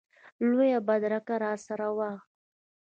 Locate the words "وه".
1.97-2.11